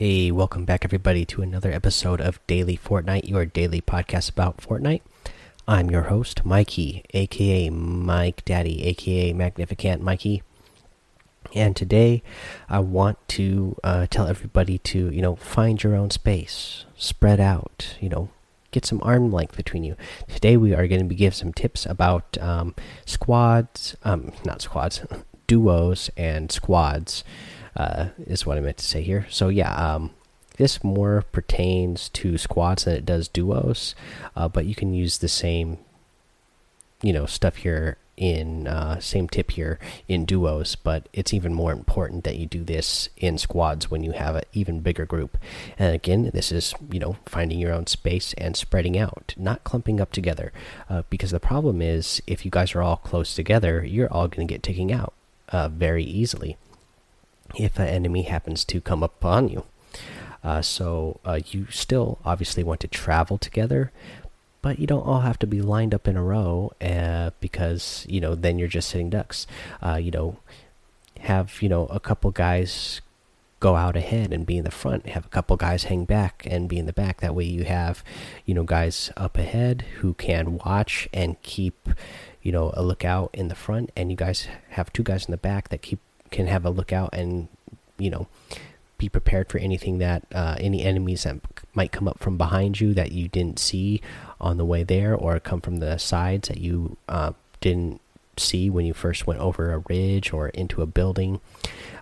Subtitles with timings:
[0.00, 5.02] Hey, welcome back, everybody, to another episode of Daily Fortnite, your daily podcast about Fortnite.
[5.68, 10.42] I'm your host, Mikey, aka Mike Daddy, aka Magnificent Mikey.
[11.54, 12.22] And today,
[12.66, 17.98] I want to uh, tell everybody to, you know, find your own space, spread out,
[18.00, 18.30] you know,
[18.70, 19.96] get some arm length between you.
[20.28, 22.74] Today, we are going to give some tips about um,
[23.04, 25.02] squads, um, not squads,
[25.46, 27.22] duos and squads
[27.76, 29.26] uh, is what I meant to say here.
[29.30, 30.10] So yeah, um,
[30.56, 33.94] this more pertains to squads than it does duos,
[34.36, 35.78] uh, but you can use the same,
[37.02, 40.76] you know, stuff here in uh, same tip here in duos.
[40.76, 44.42] But it's even more important that you do this in squads when you have an
[44.52, 45.38] even bigger group.
[45.78, 50.00] And again, this is you know finding your own space and spreading out, not clumping
[50.00, 50.52] up together,
[50.90, 54.46] uh, because the problem is if you guys are all close together, you're all going
[54.46, 55.14] to get taken out
[55.48, 56.58] uh, very easily
[57.56, 59.64] if an enemy happens to come upon you.
[60.42, 63.92] Uh, so uh, you still obviously want to travel together,
[64.62, 68.20] but you don't all have to be lined up in a row uh, because you
[68.20, 69.46] know then you're just sitting ducks.
[69.84, 70.38] Uh, you know,
[71.20, 73.00] have you know a couple guys
[73.60, 75.06] go out ahead and be in the front.
[75.06, 77.20] Have a couple guys hang back and be in the back.
[77.20, 78.02] That way you have
[78.46, 81.90] you know guys up ahead who can watch and keep
[82.42, 85.36] you know a lookout in the front, and you guys have two guys in the
[85.36, 87.48] back that keep can have a lookout and
[87.98, 88.26] you know
[88.98, 91.36] be prepared for anything that uh, any enemies that
[91.72, 94.00] might come up from behind you that you didn't see
[94.38, 98.00] on the way there or come from the sides that you uh, didn't
[98.36, 101.40] see when you first went over a ridge or into a building.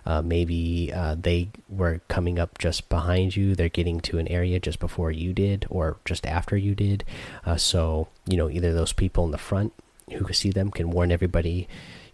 [0.05, 3.55] Uh, maybe uh, they were coming up just behind you.
[3.55, 7.03] They're getting to an area just before you did or just after you did.
[7.45, 9.73] Uh, so you know either those people in the front
[10.11, 11.67] who can see them can warn everybody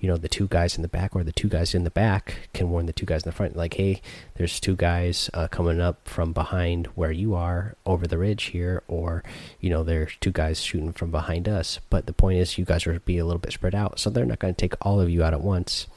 [0.05, 2.49] you know the two guys in the back or the two guys in the back
[2.53, 3.55] can warn the two guys in the front.
[3.55, 4.01] Like hey
[4.35, 8.83] there's two guys uh, coming up from behind where you are over the ridge here
[8.87, 9.23] or
[9.59, 11.79] you know there's two guys shooting from behind us.
[11.89, 13.99] But the point is you guys are be a little bit spread out.
[13.99, 15.87] So they're not going to take all of you out at once.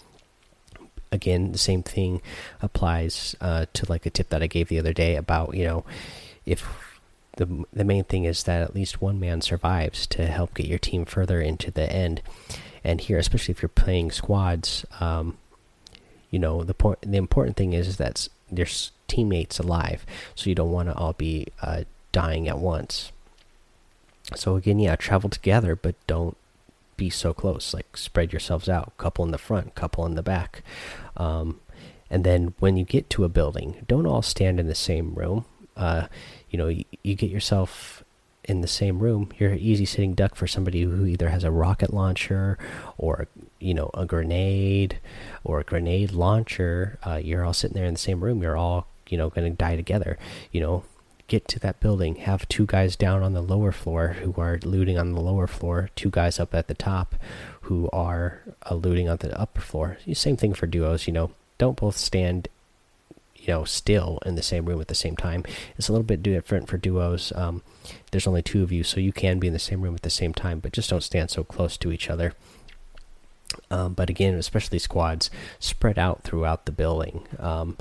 [1.12, 2.22] Again the same thing
[2.62, 5.84] applies uh, to like a tip that i gave the other day about you know
[6.44, 6.97] if
[7.38, 10.78] the, the main thing is that at least one man survives to help get your
[10.78, 12.20] team further into the end
[12.84, 15.36] and here, especially if you're playing squads, um,
[16.30, 16.98] you know the point.
[17.02, 20.04] The important thing is, that there's teammates alive,
[20.34, 23.12] so you don't want to all be uh, dying at once.
[24.34, 26.36] So again, yeah, travel together, but don't
[26.96, 27.72] be so close.
[27.74, 28.96] Like spread yourselves out.
[28.98, 30.62] Couple in the front, couple in the back.
[31.16, 31.60] Um,
[32.10, 35.44] and then when you get to a building, don't all stand in the same room.
[35.78, 36.08] Uh,
[36.50, 38.04] you know, you, you get yourself
[38.48, 41.50] in the same room, you're an easy sitting duck for somebody who either has a
[41.50, 42.58] rocket launcher
[42.96, 43.28] or
[43.60, 44.98] you know a grenade
[45.44, 46.98] or a grenade launcher.
[47.06, 48.42] Uh, you're all sitting there in the same room.
[48.42, 50.18] You're all you know going to die together.
[50.50, 50.84] You know,
[51.28, 52.16] get to that building.
[52.16, 55.90] Have two guys down on the lower floor who are looting on the lower floor.
[55.94, 57.16] Two guys up at the top
[57.62, 59.98] who are uh, looting on the upper floor.
[60.14, 61.06] Same thing for duos.
[61.06, 62.48] You know, don't both stand
[63.48, 65.42] you know still in the same room at the same time.
[65.76, 67.32] It's a little bit different for duos.
[67.34, 67.62] Um,
[68.10, 70.10] there's only two of you, so you can be in the same room at the
[70.10, 72.34] same time, but just don't stand so close to each other.
[73.70, 77.26] Um, but again, especially squads, spread out throughout the building.
[77.38, 77.78] Um,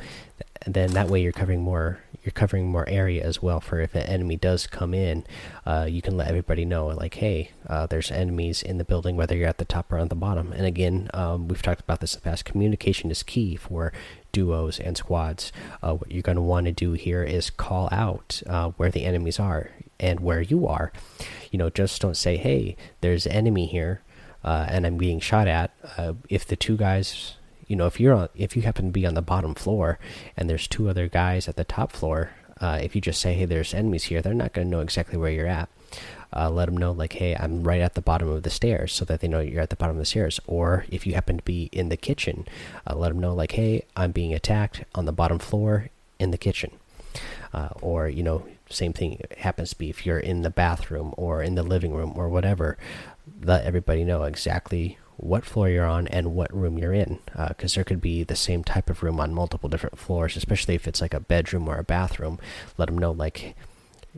[0.63, 3.95] and then that way you're covering more you're covering more area as well for if
[3.95, 5.25] an enemy does come in
[5.65, 9.35] uh, you can let everybody know like hey uh, there's enemies in the building whether
[9.35, 10.51] you're at the top or on the bottom.
[10.51, 13.93] And again um, we've talked about this in the past communication is key for
[14.31, 15.51] duos and squads.
[15.81, 19.05] Uh, what you're going to want to do here is call out uh, where the
[19.05, 20.91] enemies are and where you are.
[21.51, 24.01] You know just don't say hey there's enemy here
[24.43, 27.35] uh, and i'm being shot at uh, if the two guys
[27.67, 29.99] you know if you're on if you happen to be on the bottom floor
[30.35, 33.45] and there's two other guys at the top floor uh, if you just say hey
[33.45, 35.69] there's enemies here they're not going to know exactly where you're at.
[36.35, 39.05] Uh, let them know like hey i'm right at the bottom of the stairs so
[39.05, 40.39] that they know you're at the bottom of the stairs.
[40.45, 42.45] Or if you happen to be in the kitchen
[42.85, 45.89] uh, let them know like hey i'm being attacked on the bottom floor
[46.19, 46.71] in the kitchen.
[47.53, 51.41] Uh, or you know same thing happens to be if you're in the bathroom or
[51.41, 52.77] in the living room or whatever
[53.41, 57.75] let everybody know exactly what floor you're on and what room you're in because uh,
[57.75, 61.01] there could be the same type of room on multiple different floors especially if it's
[61.01, 62.39] like a bedroom or a bathroom.
[62.77, 63.55] Let them know like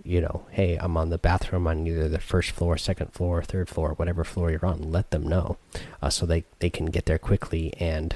[0.05, 3.67] you know hey i'm on the bathroom on either the first floor second floor third
[3.67, 4.91] floor whatever floor you're on.
[4.91, 5.57] Let them know
[6.01, 8.15] uh, so they, they can get there quickly and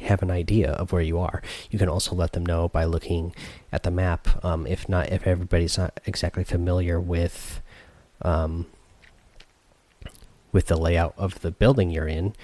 [0.00, 1.42] have an idea of where you are.
[1.70, 3.34] You can also let them know by looking
[3.72, 7.60] at the map um, if not if everybody's not exactly familiar with
[8.22, 8.66] um,
[10.52, 12.34] with the layout of the building you're in,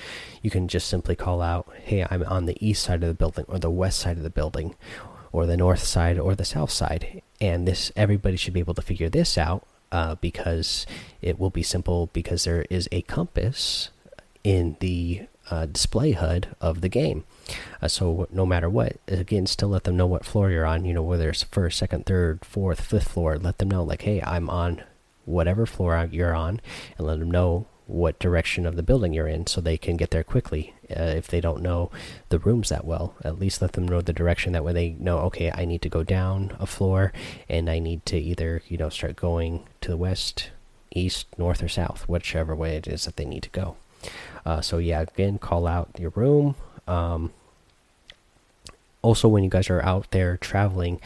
[0.43, 3.45] you can just simply call out, "Hey, I'm on the east side of the building
[3.49, 4.75] or the west side of the building."
[5.37, 7.21] or the north side or the south side.
[7.43, 10.87] And this everybody should be able to figure this out uh, because
[11.21, 13.91] it will be simple because there is a compass
[14.43, 17.25] in the uh, display HUD of the game.
[17.83, 20.87] Uh, so no matter what, again, still let them know what floor you're on.
[20.87, 23.39] You know whether it's first, second, third, fourth, fifth floor.
[23.39, 24.83] Let them know like, hey, I'm on
[25.27, 26.61] whatever floor you're on,
[26.97, 30.11] and let them know what direction of the building you're in so they can get
[30.11, 30.75] there quickly.
[30.91, 31.91] Uh, if they don't know
[32.29, 34.53] the rooms that well, at least let them know the direction.
[34.53, 37.13] That way they know, okay, I need to go down a floor
[37.49, 40.51] and I need to either, you know, start going to the west,
[40.93, 43.77] east, north, or south, whichever way it is that they need to go.
[44.45, 46.55] Uh, so, yeah, again, call out your room.
[46.87, 47.33] Um,
[49.03, 51.01] also, when you guys are out there traveling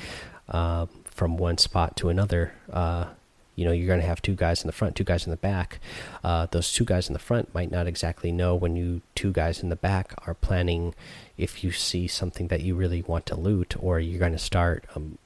[0.48, 3.06] uh, from one spot to another, uh,
[3.60, 5.36] you know you're going to have two guys in the front two guys in the
[5.36, 5.80] back.
[6.24, 9.62] Uh, those two guys in the front might not exactly know when you two guys
[9.62, 10.94] in the back are planning
[11.36, 14.86] if you see something that you really want to loot or you're going to start
[14.96, 15.18] um,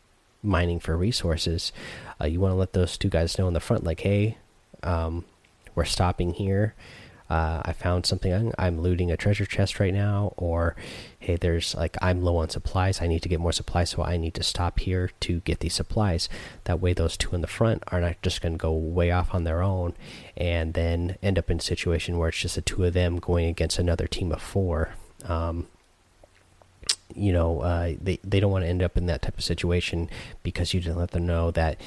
[0.42, 1.72] mining for resources.
[2.20, 4.36] Uh, you want to let those two guys know in the front like hey
[4.82, 5.24] um,
[5.76, 6.74] we're stopping here
[7.30, 8.52] uh, I found something.
[8.58, 10.76] I'm, looting a treasure chest right now, or
[11.18, 13.00] hey, there's like I'm low on supplies.
[13.00, 15.74] I need to get more supplies, so I need to stop here to get these
[15.74, 16.28] supplies.
[16.64, 19.34] That way, those two in the front are not just going to go way off
[19.34, 19.94] on their own,
[20.36, 23.46] and then end up in a situation where it's just the two of them going
[23.46, 24.90] against another team of four.
[25.24, 25.68] Um,
[27.14, 30.08] you know uh, they they don't want to end up in that type of situation
[30.42, 31.78] because you didn't let them know that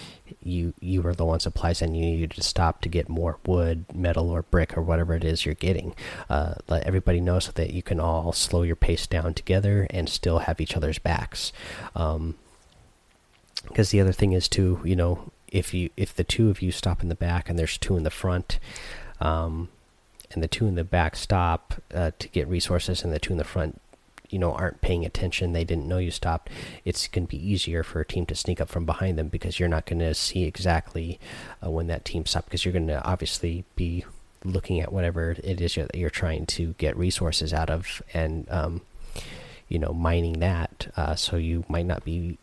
[0.42, 3.86] you you were low on supplies and you needed to stop to get more wood,
[3.94, 5.96] metal, or brick or whatever it is you're getting.
[6.30, 10.10] Uh, let everybody know so that you can all slow your pace down together and
[10.10, 11.52] still have each other's backs.
[11.94, 12.36] Because um,
[13.74, 17.02] the other thing is too, you know, if you if the two of you stop
[17.02, 18.60] in the back and there's two in the front.
[19.20, 19.70] Um,
[20.32, 23.38] and the two in the back stop uh, to get resources, and the two in
[23.38, 23.80] the front
[24.30, 26.50] you know aren't paying attention they didn't know you stopped
[26.86, 29.60] it's going to be easier for a team to sneak up from behind them because
[29.60, 31.20] you're not going to see exactly
[31.66, 34.04] uh, when that team stopped because you're going to obviously be
[34.44, 38.82] looking at whatever it is that you're trying to get resources out of and um,
[39.68, 42.38] you know mining that uh, so you might not be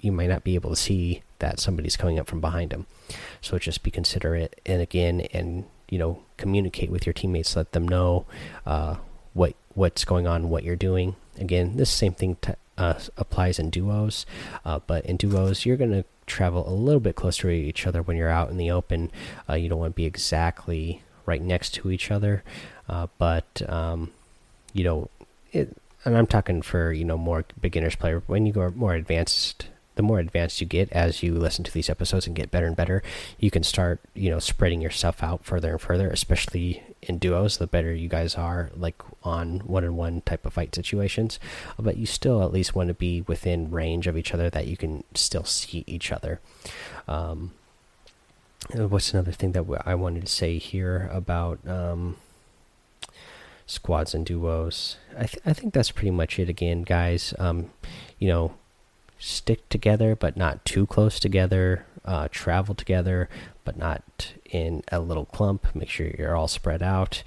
[0.00, 2.86] you might not be able to see that somebody's coming up from behind them
[3.40, 7.86] so just be considerate and again and you know communicate with your teammates let them
[7.86, 8.26] know
[8.66, 8.96] uh,
[9.74, 11.16] what's going on, what you're doing.
[11.38, 12.36] Again, this same thing
[12.76, 14.26] uh, applies in duos,
[14.64, 18.02] uh, but in duos, you're going to travel a little bit closer to each other
[18.02, 19.10] when you're out in the open.
[19.48, 22.42] Uh, you don't want to be exactly right next to each other,
[22.88, 24.10] uh, but um,
[24.72, 25.10] you know,
[25.52, 28.22] it, and I'm talking for you know more beginners player.
[28.26, 29.66] When you go more advanced
[29.98, 32.76] the more advanced you get as you listen to these episodes and get better and
[32.76, 33.02] better,
[33.40, 37.58] you can start, you know, spreading yourself out further and further, especially in duos.
[37.58, 41.38] The better you guys are, like on one on one type of fight situations.
[41.78, 44.76] But you still at least want to be within range of each other that you
[44.76, 46.40] can still see each other.
[47.06, 47.52] Um,
[48.74, 52.16] what's another thing that I wanted to say here about um,
[53.66, 54.96] squads and duos?
[55.16, 57.34] I, th I think that's pretty much it again, guys.
[57.38, 57.70] Um,
[58.18, 58.54] you know,
[59.18, 61.84] stick together but not too close together.
[62.04, 63.28] Uh, travel together
[63.64, 65.74] but not in a little clump.
[65.74, 67.22] Make sure you're all spread out.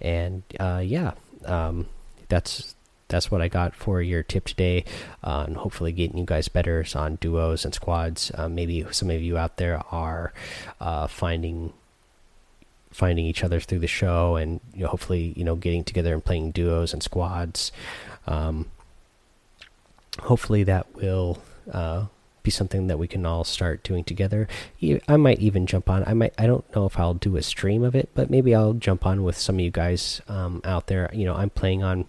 [0.00, 1.12] And uh, yeah,
[1.46, 1.86] um,
[2.28, 2.74] that's
[3.08, 4.84] that's what I got for your tip today,
[5.22, 8.32] uh, and hopefully getting you guys better on duos and squads.
[8.34, 10.32] Uh, maybe some of you out there are
[10.80, 11.72] uh, finding
[12.90, 16.24] finding each other through the show, and you know, hopefully you know getting together and
[16.24, 17.70] playing duos and squads.
[18.26, 18.70] Um,
[20.20, 22.06] hopefully that will uh,
[22.42, 24.48] be something that we can all start doing together.
[25.08, 26.04] I might even jump on.
[26.06, 26.34] I might.
[26.38, 29.22] I don't know if I'll do a stream of it, but maybe I'll jump on
[29.22, 31.10] with some of you guys um, out there.
[31.12, 32.06] You know, I'm playing on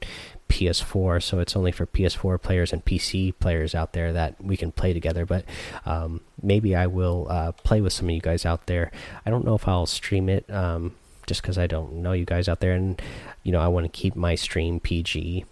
[0.49, 4.71] PS4, so it's only for PS4 players and PC players out there that we can
[4.71, 5.25] play together.
[5.25, 5.45] But
[5.85, 8.91] um, maybe I will uh, play with some of you guys out there.
[9.25, 10.49] I don't know if I'll stream it.
[10.49, 13.01] Um, just because I don't know you guys out there, and
[13.43, 15.45] you know I want to keep my stream PG,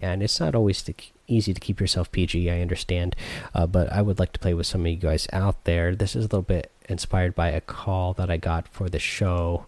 [0.00, 0.94] and it's not always the
[1.28, 3.16] easy to keep yourself PG, I understand.
[3.54, 5.94] Uh, but I would like to play with some of you guys out there.
[5.94, 9.66] This is a little bit inspired by a call that I got for the show,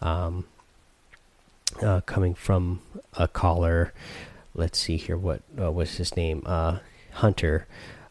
[0.00, 0.44] um,
[1.82, 2.82] uh, coming from
[3.14, 3.92] a caller.
[4.54, 5.16] Let's see here.
[5.16, 6.42] What uh, was his name?
[6.44, 6.78] Uh,
[7.12, 7.66] Hunter.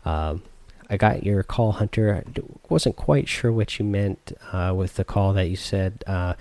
[0.05, 0.43] Um,
[0.89, 2.15] I got your call, Hunter.
[2.15, 6.35] I wasn't quite sure what you meant uh, with the call that you said uh,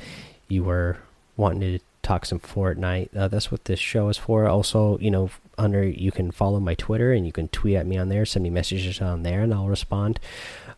[0.48, 0.98] you were
[1.36, 3.14] wanting to talk some Fortnite.
[3.16, 4.46] Uh, that's what this show is for.
[4.46, 7.98] Also, you know, Hunter you can follow my Twitter and you can tweet at me
[7.98, 10.20] on there, send me messages on there, and I'll respond.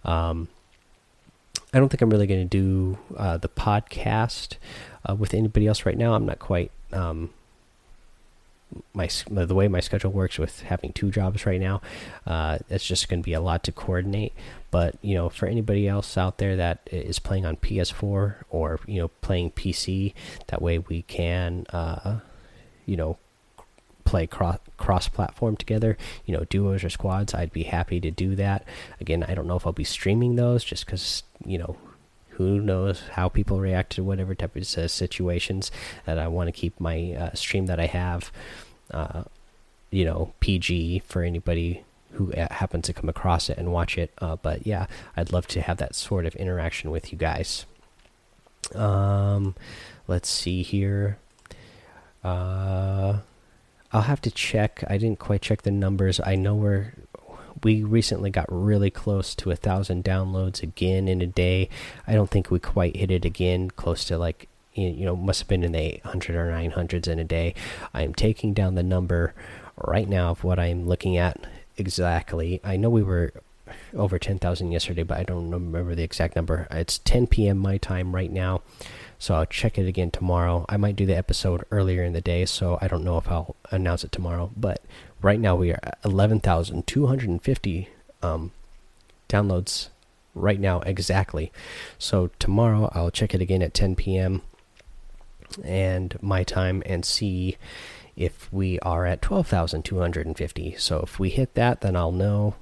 [0.04, 0.48] Um,
[1.74, 4.56] I don't think I'm really going to do uh, the podcast
[5.08, 6.14] uh, with anybody else right now.
[6.14, 7.30] I'm not quite um,
[8.92, 11.80] my the way my schedule works with having two jobs right now,
[12.26, 14.32] uh, it's just going to be a lot to coordinate.
[14.70, 19.00] But you know, for anybody else out there that is playing on PS4 or you
[19.00, 20.14] know playing PC,
[20.48, 22.20] that way we can uh,
[22.84, 23.18] you know
[24.04, 25.96] play cross cross platform together.
[26.26, 27.34] You know, duos or squads.
[27.34, 28.66] I'd be happy to do that.
[29.00, 31.76] Again, I don't know if I'll be streaming those just because you know
[32.38, 35.72] who knows how people react to whatever type of uh, situations
[36.06, 38.30] that I want to keep my uh, stream that I have,
[38.92, 39.24] uh,
[39.90, 44.12] you know, PG for anybody who uh, happens to come across it and watch it.
[44.18, 47.66] Uh, but yeah, I'd love to have that sort of interaction with you guys.
[48.72, 49.56] Um,
[50.06, 51.18] let's see here.
[52.22, 53.18] Uh,
[53.92, 54.84] I'll have to check.
[54.88, 56.20] I didn't quite check the numbers.
[56.24, 56.92] I know we're
[57.62, 61.68] we recently got really close to a thousand downloads again in a day.
[62.06, 65.48] I don't think we quite hit it again, close to like you know must have
[65.48, 67.54] been in the 800 or 900s in a day.
[67.92, 69.34] I am taking down the number
[69.76, 71.46] right now of what I'm looking at
[71.76, 72.60] exactly.
[72.64, 73.32] I know we were
[73.94, 76.66] over 10,000 yesterday, but I don't remember the exact number.
[76.70, 77.58] It's 10 p.m.
[77.58, 78.62] my time right now.
[79.18, 80.64] So I'll check it again tomorrow.
[80.68, 83.56] I might do the episode earlier in the day, so I don't know if I'll
[83.70, 84.50] announce it tomorrow.
[84.56, 84.80] But
[85.20, 87.88] right now we are at 11,250
[88.22, 88.52] um,
[89.28, 89.88] downloads
[90.34, 91.52] right now exactly.
[91.98, 94.42] So tomorrow I'll check it again at 10 p.m.
[95.64, 97.56] and my time and see
[98.16, 100.76] if we are at 12,250.
[100.76, 102.54] So if we hit that, then I'll know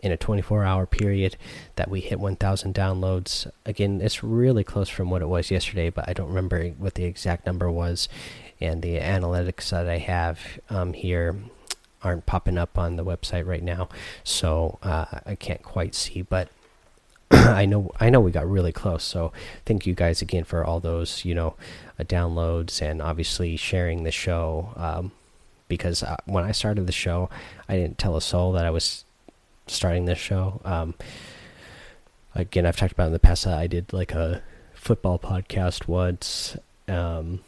[0.00, 1.36] in a 24 hour period
[1.76, 6.08] that we hit 1000 downloads again it's really close from what it was yesterday but
[6.08, 8.08] i don't remember what the exact number was
[8.60, 10.40] and the analytics that i have
[10.70, 11.36] um, here
[12.02, 13.88] aren't popping up on the website right now
[14.22, 16.48] so uh, i can't quite see but
[17.30, 19.04] I know I know we got really close.
[19.04, 19.32] So
[19.66, 21.56] thank you guys again for all those you know
[21.98, 24.72] uh, downloads and obviously sharing the show.
[24.76, 25.12] Um,
[25.68, 27.28] because uh, when I started the show,
[27.68, 29.04] I didn't tell a soul that I was
[29.68, 30.60] starting this show.
[30.64, 30.94] Um,
[32.34, 34.42] again, I've talked about in the past that I did like a
[34.74, 36.56] football podcast once,
[36.86, 37.40] um,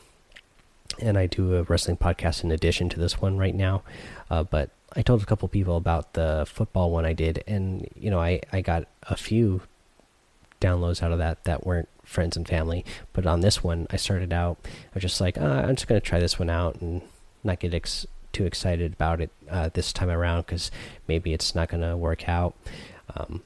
[1.00, 3.82] and I do a wrestling podcast in addition to this one right now.
[4.30, 8.10] Uh, but I told a couple people about the football one I did, and you
[8.10, 9.62] know, I I got a few
[10.60, 12.84] downloads out of that that weren't friends and family.
[13.12, 16.00] But on this one, I started out, I was just like, uh, I'm just gonna
[16.00, 17.02] try this one out and
[17.44, 20.70] not get ex too excited about it uh, this time around because
[21.08, 22.54] maybe it's not going to work out.
[23.16, 23.42] Um,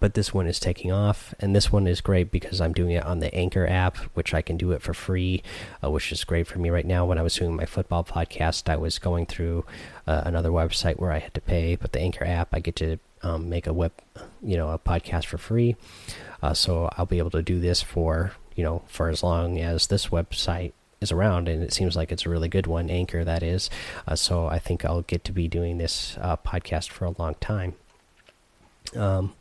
[0.00, 3.04] but this one is taking off, and this one is great because I'm doing it
[3.04, 5.42] on the Anchor app, which I can do it for free,
[5.84, 7.04] uh, which is great for me right now.
[7.04, 9.64] When I was doing my football podcast, I was going through
[10.06, 12.98] uh, another website where I had to pay, but the Anchor app, I get to
[13.22, 13.92] um, make a web,
[14.42, 15.76] you know, a podcast for free.
[16.42, 19.86] Uh, so I'll be able to do this for you know for as long as
[19.86, 20.72] this website
[21.02, 23.70] is around, and it seems like it's a really good one, Anchor, that is.
[24.06, 27.34] Uh, so I think I'll get to be doing this uh, podcast for a long
[27.40, 27.74] time.
[28.96, 29.34] Um,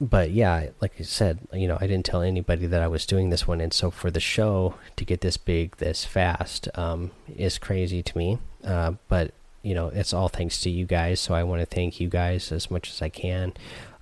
[0.00, 3.30] but yeah, like I said, you know, I didn't tell anybody that I was doing
[3.30, 7.58] this one, and so for the show to get this big, this fast, um, is
[7.58, 8.38] crazy to me.
[8.64, 9.32] Uh, but
[9.62, 11.20] you know, it's all thanks to you guys.
[11.20, 13.54] So I want to thank you guys as much as I can.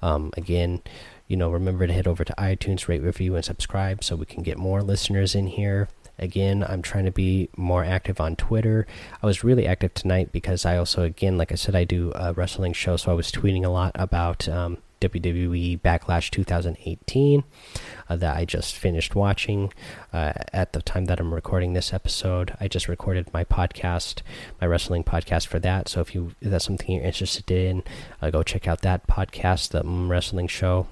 [0.02, 0.82] Um, again,
[1.32, 4.42] you know, remember to head over to iTunes, rate, review, and subscribe so we can
[4.42, 5.88] get more listeners in here.
[6.18, 8.86] Again, I'm trying to be more active on Twitter.
[9.22, 12.34] I was really active tonight because I also, again, like I said, I do a
[12.34, 17.44] wrestling show, so I was tweeting a lot about um, WWE Backlash 2018
[18.10, 19.72] uh, that I just finished watching
[20.12, 22.54] uh, at the time that I'm recording this episode.
[22.60, 24.20] I just recorded my podcast,
[24.60, 25.88] my wrestling podcast for that.
[25.88, 27.84] So if you if that's something you're interested in,
[28.20, 30.88] uh, go check out that podcast, the mm, wrestling show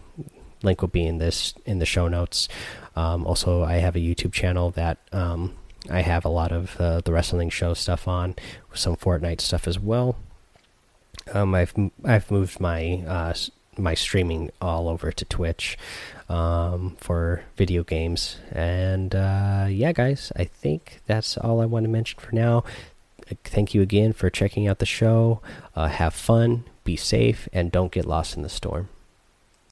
[0.62, 2.48] link will be in this in the show notes.
[2.96, 5.54] Um, also, I have a YouTube channel that um,
[5.88, 8.34] I have a lot of uh, the wrestling show stuff on,
[8.74, 10.16] some Fortnite stuff as well.
[11.32, 11.74] Um, I've
[12.04, 13.34] I've moved my uh,
[13.76, 15.78] my streaming all over to Twitch
[16.28, 21.90] um, for video games, and uh, yeah, guys, I think that's all I want to
[21.90, 22.64] mention for now.
[23.44, 25.40] Thank you again for checking out the show.
[25.76, 28.88] Uh, have fun, be safe, and don't get lost in the storm.